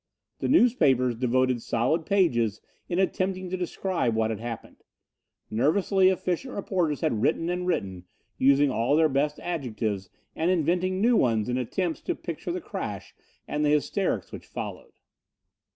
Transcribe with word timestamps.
The 0.39 0.47
newspapers 0.47 1.13
devoted 1.15 1.61
solid 1.61 2.07
pages 2.07 2.59
in 2.89 2.97
attempting 2.97 3.51
to 3.51 3.55
describe 3.55 4.15
what 4.15 4.31
had 4.31 4.39
happened. 4.39 4.77
Nervously, 5.51 6.09
efficient 6.09 6.55
reporters 6.55 7.01
had 7.01 7.21
written 7.21 7.51
and 7.51 7.67
written, 7.67 8.05
using 8.39 8.71
all 8.71 8.95
their 8.95 9.09
best 9.09 9.39
adjectives 9.41 10.09
and 10.35 10.49
inventing 10.49 11.01
new 11.01 11.15
ones 11.15 11.49
in 11.49 11.57
attempts 11.59 12.01
to 12.01 12.15
picture 12.15 12.51
the 12.51 12.59
crash 12.61 13.13
and 13.47 13.63
the 13.63 13.69
hysterics 13.69 14.31
which 14.31 14.47
followed. 14.47 14.93